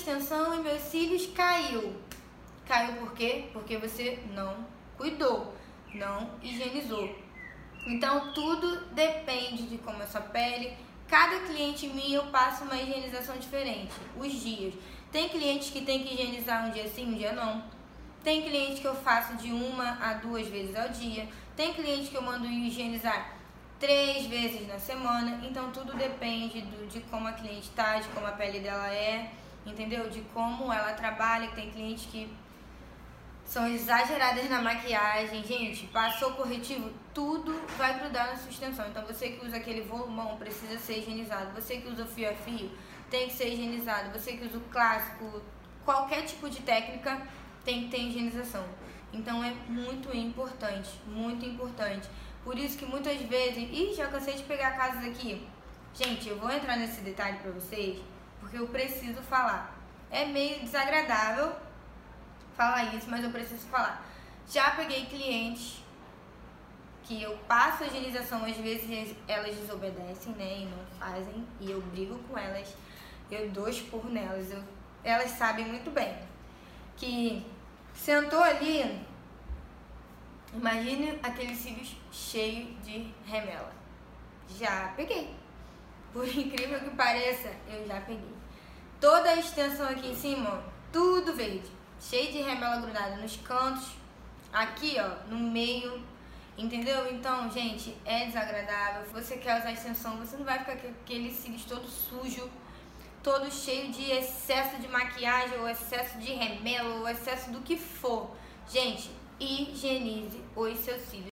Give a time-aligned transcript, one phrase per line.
[0.00, 1.94] extensão e meus cílios caiu.
[2.66, 3.48] Caiu por quê?
[3.52, 5.54] Porque você não cuidou,
[5.94, 7.14] não higienizou.
[7.86, 10.76] Então tudo depende de como é sua pele.
[11.06, 14.74] Cada cliente minha eu passo uma higienização diferente, os dias.
[15.10, 17.62] Tem clientes que tem que higienizar um dia sim, um dia não.
[18.22, 21.28] Tem cliente que eu faço de uma a duas vezes ao dia.
[21.56, 23.36] Tem cliente que eu mando higienizar
[23.78, 25.40] três vezes na semana.
[25.42, 29.32] Então tudo depende do, de como a cliente está, de como a pele dela é,
[29.66, 30.08] entendeu?
[30.08, 31.50] De como ela trabalha.
[31.50, 32.32] Tem cliente que
[33.44, 35.44] são exageradas na maquiagem.
[35.44, 38.86] Gente, passou corretivo, tudo vai grudar na sua extensão.
[38.88, 41.52] Então você que usa aquele volumão precisa ser higienizado.
[41.60, 42.70] Você que usa fio a fio
[43.10, 44.10] tem que ser higienizado.
[44.18, 45.42] Você que usa o clássico,
[45.84, 47.20] qualquer tipo de técnica
[47.64, 48.64] tem que ter higienização.
[49.12, 52.08] Então é muito importante, muito importante.
[52.44, 55.46] Por isso que muitas vezes, e já cansei de pegar casas aqui.
[55.92, 57.98] Gente, eu vou entrar nesse detalhe para vocês,
[58.40, 59.76] porque eu preciso falar.
[60.10, 61.52] É meio desagradável
[62.56, 64.04] falar isso, mas eu preciso falar.
[64.48, 65.80] Já peguei clientes
[67.04, 71.80] que eu passo a higienização, às vezes elas desobedecem, né, e não fazem, e eu
[71.80, 72.74] brigo com elas,
[73.30, 74.62] eu dou expor nelas, eu,
[75.02, 76.30] elas sabem muito bem
[77.00, 77.44] que
[77.94, 79.02] sentou ali,
[80.52, 83.72] imagine aqueles cílios cheios de remela.
[84.58, 85.34] Já peguei.
[86.12, 88.34] Por incrível que pareça, eu já peguei.
[89.00, 91.70] Toda a extensão aqui em cima, tudo verde.
[92.00, 93.88] Cheio de remela grudada nos cantos,
[94.52, 96.02] aqui ó, no meio,
[96.56, 97.12] entendeu?
[97.12, 99.04] Então, gente, é desagradável.
[99.12, 102.50] Você quer usar extensão, você não vai ficar com aqueles cílios todo sujo
[103.22, 108.30] todo cheio de excesso de maquiagem, ou excesso de remelo, ou excesso do que for.
[108.68, 111.29] Gente, higienize os seus cílios.